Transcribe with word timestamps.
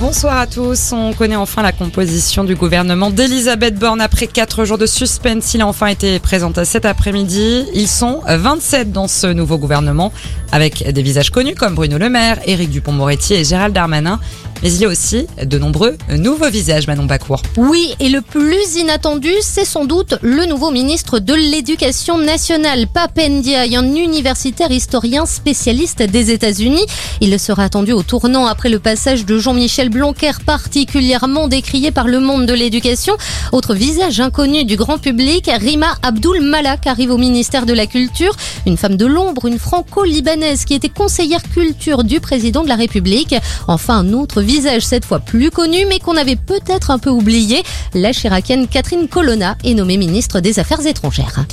Bonsoir 0.00 0.38
à 0.38 0.46
tous. 0.46 0.92
On 0.92 1.12
connaît 1.12 1.36
enfin 1.36 1.60
la 1.60 1.72
composition 1.72 2.42
du 2.42 2.54
gouvernement 2.54 3.10
d'Elisabeth 3.10 3.74
Borne 3.74 4.00
après 4.00 4.26
quatre 4.26 4.64
jours 4.64 4.78
de 4.78 4.86
suspense. 4.86 5.52
Il 5.52 5.60
a 5.60 5.66
enfin 5.66 5.88
été 5.88 6.18
présenté 6.20 6.64
cet 6.64 6.86
après-midi. 6.86 7.66
Ils 7.74 7.86
sont 7.86 8.22
27 8.26 8.92
dans 8.92 9.08
ce 9.08 9.26
nouveau 9.26 9.58
gouvernement 9.58 10.10
avec 10.52 10.90
des 10.90 11.02
visages 11.02 11.28
connus 11.28 11.54
comme 11.54 11.74
Bruno 11.74 11.98
Le 11.98 12.08
Maire, 12.08 12.38
Éric 12.46 12.70
Dupont-Moretti 12.70 13.34
et 13.34 13.44
Gérald 13.44 13.74
Darmanin. 13.74 14.18
Mais 14.62 14.72
il 14.72 14.80
y 14.80 14.84
a 14.84 14.88
aussi 14.88 15.26
de 15.42 15.58
nombreux 15.58 15.96
nouveaux 16.18 16.50
visages, 16.50 16.86
Manon 16.86 17.04
Bacour. 17.04 17.42
Oui, 17.56 17.94
et 17.98 18.10
le 18.10 18.20
plus 18.20 18.76
inattendu, 18.76 19.30
c'est 19.40 19.64
sans 19.64 19.86
doute 19.86 20.16
le 20.20 20.44
nouveau 20.44 20.70
ministre 20.70 21.18
de 21.18 21.32
l'Éducation 21.32 22.18
nationale, 22.18 22.86
Pape 22.92 23.18
Ndiaye, 23.18 23.76
un 23.76 23.94
universitaire 23.94 24.70
historien 24.70 25.24
spécialiste 25.24 26.02
des 26.02 26.30
États-Unis. 26.30 26.84
Il 27.22 27.38
sera 27.40 27.64
attendu 27.64 27.92
au 27.92 28.02
tournant 28.02 28.46
après 28.46 28.68
le 28.68 28.78
passage 28.78 29.24
de 29.24 29.38
Jean-Michel 29.38 29.88
Blanquer, 29.90 30.32
particulièrement 30.46 31.48
décrié 31.48 31.90
par 31.90 32.06
le 32.06 32.20
monde 32.20 32.46
de 32.46 32.54
l'éducation. 32.54 33.14
Autre 33.52 33.74
visage 33.74 34.20
inconnu 34.20 34.64
du 34.64 34.76
grand 34.76 34.98
public, 34.98 35.50
Rima 35.60 35.94
Abdul 36.02 36.40
Malak 36.40 36.86
arrive 36.86 37.10
au 37.10 37.18
ministère 37.18 37.66
de 37.66 37.72
la 37.72 37.86
Culture, 37.86 38.34
une 38.66 38.76
femme 38.76 38.96
de 38.96 39.06
l'ombre, 39.06 39.46
une 39.46 39.58
franco-libanaise 39.58 40.64
qui 40.64 40.74
était 40.74 40.88
conseillère 40.88 41.42
culture 41.42 42.04
du 42.04 42.20
président 42.20 42.62
de 42.62 42.68
la 42.68 42.76
République. 42.76 43.34
Enfin, 43.68 43.98
un 43.98 44.12
autre 44.12 44.40
visage 44.40 44.82
cette 44.82 45.04
fois 45.04 45.18
plus 45.18 45.50
connu, 45.50 45.84
mais 45.88 45.98
qu'on 45.98 46.16
avait 46.16 46.36
peut-être 46.36 46.90
un 46.90 46.98
peu 46.98 47.10
oublié. 47.10 47.62
La 47.92 48.12
chiracienne 48.12 48.68
Catherine 48.68 49.08
Colonna 49.08 49.56
est 49.64 49.74
nommée 49.74 49.96
ministre 49.96 50.40
des 50.40 50.58
Affaires 50.58 50.86
étrangères. 50.86 51.44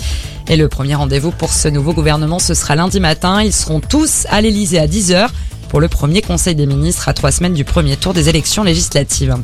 Et 0.50 0.56
le 0.56 0.70
premier 0.70 0.96
rendez-vous 0.96 1.32
pour 1.32 1.52
ce 1.52 1.68
nouveau 1.68 1.94
gouvernement, 1.94 2.40
ce 2.40 2.54
sera 2.54 2.76
lundi 2.76 3.00
matin. 3.00 3.42
Ils 3.44 3.52
seront 3.52 3.82
tous 3.82 4.26
à 4.30 4.40
l'Elysée 4.40 4.80
à 4.80 4.88
10h 4.88 5.28
pour 5.70 5.80
le 5.80 5.88
premier 5.88 6.22
Conseil 6.22 6.56
des 6.56 6.66
ministres 6.66 7.10
à 7.10 7.14
trois 7.14 7.32
semaines 7.32 7.54
du 7.54 7.64
premier 7.64 7.98
tour 7.98 8.14
des 8.14 8.30
élections 8.30 8.64
législatives. 8.64 9.36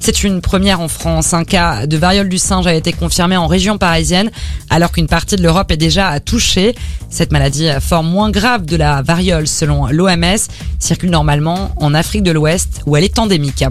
C'est 0.00 0.22
une 0.22 0.42
première 0.42 0.80
en 0.80 0.88
France. 0.88 1.32
Un 1.32 1.44
cas 1.44 1.86
de 1.86 1.96
variole 1.96 2.28
du 2.28 2.36
singe 2.36 2.66
a 2.66 2.74
été 2.74 2.92
confirmé 2.92 3.38
en 3.38 3.46
région 3.46 3.78
parisienne, 3.78 4.30
alors 4.68 4.92
qu'une 4.92 5.06
partie 5.06 5.36
de 5.36 5.42
l'Europe 5.42 5.70
est 5.70 5.78
déjà 5.78 6.20
touchée. 6.20 6.74
Cette 7.08 7.32
maladie, 7.32 7.68
forme 7.80 8.08
moins 8.08 8.30
grave 8.30 8.66
de 8.66 8.76
la 8.76 9.00
variole 9.00 9.46
selon 9.46 9.86
l'OMS, 9.86 10.36
circule 10.78 11.08
normalement 11.08 11.70
en 11.78 11.94
Afrique 11.94 12.22
de 12.22 12.32
l'Ouest 12.32 12.82
où 12.84 12.96
elle 12.96 13.04
est 13.04 13.18
endémique. 13.18 13.64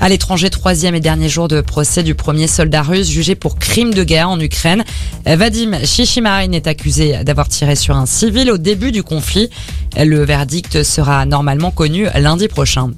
À 0.00 0.08
l'étranger, 0.08 0.48
troisième 0.48 0.94
et 0.94 1.00
dernier 1.00 1.28
jour 1.28 1.48
de 1.48 1.60
procès 1.60 2.04
du 2.04 2.14
premier 2.14 2.46
soldat 2.46 2.82
russe 2.82 3.10
jugé 3.10 3.34
pour 3.34 3.58
crime 3.58 3.92
de 3.92 4.04
guerre 4.04 4.30
en 4.30 4.38
Ukraine. 4.38 4.84
Vadim 5.26 5.84
Shishimarin 5.84 6.52
est 6.52 6.68
accusé 6.68 7.24
d'avoir 7.24 7.48
tiré 7.48 7.74
sur 7.74 7.96
un 7.96 8.06
civil 8.06 8.50
au 8.52 8.58
début 8.58 8.92
du 8.92 9.02
conflit. 9.02 9.50
Le 9.98 10.24
verdict 10.24 10.84
sera 10.84 11.26
normalement 11.26 11.72
connu 11.72 12.06
lundi 12.14 12.46
prochain. 12.46 12.92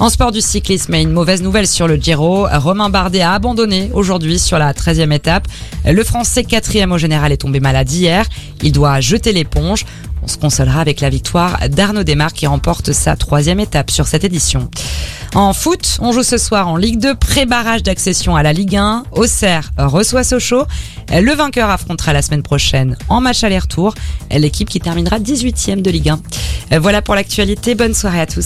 En 0.00 0.08
sport 0.10 0.32
du 0.32 0.40
cyclisme, 0.40 0.94
une 0.94 1.12
mauvaise 1.12 1.40
nouvelle 1.40 1.68
sur 1.68 1.86
le 1.86 1.94
Giro. 1.94 2.48
Romain 2.50 2.90
Bardet 2.90 3.20
a 3.20 3.32
abandonné 3.32 3.90
aujourd'hui 3.94 4.40
sur 4.40 4.58
la 4.58 4.72
13e 4.72 5.12
étape. 5.12 5.46
Le 5.84 6.02
Français 6.02 6.42
quatrième 6.42 6.90
au 6.90 6.98
général 6.98 7.30
est 7.30 7.36
tombé 7.36 7.60
malade 7.60 7.90
hier. 7.90 8.26
Il 8.62 8.72
doit 8.72 9.00
jeter 9.00 9.32
l'éponge. 9.32 9.84
On 10.24 10.28
se 10.28 10.36
consolera 10.36 10.80
avec 10.80 11.00
la 11.00 11.10
victoire 11.10 11.68
d'Arnaud 11.68 12.02
Desmarques 12.02 12.36
qui 12.36 12.46
remporte 12.48 12.92
sa 12.92 13.14
troisième 13.14 13.60
étape 13.60 13.92
sur 13.92 14.08
cette 14.08 14.24
édition. 14.24 14.68
En 15.34 15.54
foot, 15.54 15.96
on 16.00 16.12
joue 16.12 16.22
ce 16.22 16.36
soir 16.36 16.68
en 16.68 16.76
Ligue 16.76 16.98
2, 16.98 17.14
pré-barrage 17.14 17.82
d'accession 17.82 18.36
à 18.36 18.42
la 18.42 18.52
Ligue 18.52 18.76
1. 18.76 19.04
Auxerre 19.12 19.70
reçoit 19.78 20.24
Sochaux. 20.24 20.64
Le 21.10 21.32
vainqueur 21.34 21.70
affrontera 21.70 22.12
la 22.12 22.20
semaine 22.20 22.42
prochaine 22.42 22.98
en 23.08 23.22
match 23.22 23.42
aller-retour 23.42 23.94
l'équipe 24.30 24.68
qui 24.68 24.78
terminera 24.78 25.18
18e 25.18 25.80
de 25.80 25.90
Ligue 25.90 26.10
1. 26.70 26.78
Voilà 26.80 27.00
pour 27.00 27.14
l'actualité. 27.14 27.74
Bonne 27.74 27.94
soirée 27.94 28.20
à 28.20 28.26
tous. 28.26 28.40